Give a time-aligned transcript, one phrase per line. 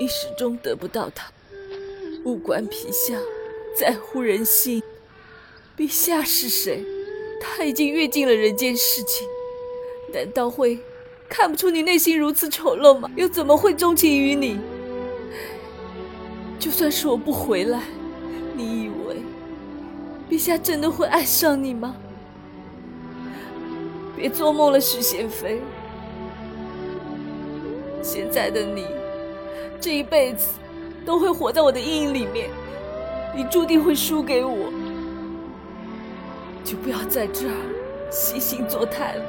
[0.00, 1.30] 你始终得不到他。
[2.24, 3.20] 物管皮相，
[3.76, 4.82] 在乎人心。
[5.76, 6.84] 陛下是谁？
[7.40, 9.26] 他已经阅尽了人间世情，
[10.12, 10.78] 难道会
[11.28, 13.10] 看不出你内心如此丑陋吗？
[13.16, 14.60] 又怎么会钟情于你？
[16.58, 17.82] 就算是我不回来，
[18.54, 19.16] 你以为
[20.30, 21.96] 陛下真的会爱上你吗？
[24.14, 25.60] 别做梦了，许贤妃。
[28.00, 28.86] 现在的你，
[29.82, 30.50] 这一辈子
[31.04, 32.48] 都会活在我的阴影里面，
[33.34, 34.72] 你注定会输给我。
[36.62, 37.56] 就不要在这儿
[38.08, 39.24] 惺惺作态了。